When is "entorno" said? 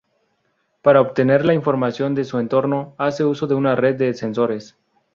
2.39-2.95